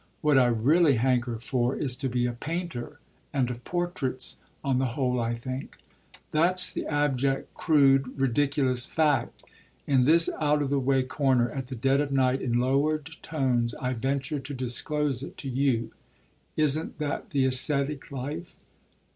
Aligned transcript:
What 0.21 0.35
I 0.39 0.47
really 0.47 0.95
hanker 0.95 1.37
for 1.37 1.75
is 1.75 1.95
to 1.97 2.09
be 2.09 2.25
a 2.25 2.33
painter; 2.33 2.97
and 3.31 3.51
of 3.51 3.63
portraits, 3.63 4.35
on 4.63 4.79
the 4.79 4.95
whole, 4.97 5.19
I 5.19 5.35
think. 5.35 5.77
That's 6.31 6.71
the 6.73 6.87
abject, 6.87 7.53
crude, 7.53 8.19
ridiculous 8.19 8.87
fact. 8.87 9.43
In 9.85 10.05
this 10.05 10.27
out 10.39 10.63
of 10.63 10.71
the 10.71 10.79
way 10.79 11.03
corner, 11.03 11.49
at 11.49 11.67
the 11.67 11.75
dead 11.75 12.01
of 12.01 12.11
night, 12.11 12.41
in 12.41 12.53
lowered 12.53 13.11
tones, 13.21 13.75
I 13.75 13.93
venture 13.93 14.39
to 14.39 14.53
disclose 14.55 15.21
it 15.21 15.37
to 15.37 15.47
you. 15.49 15.91
Isn't 16.57 16.97
that 16.97 17.29
the 17.29 17.45
æsthetic 17.45 18.09
life?" 18.09 18.55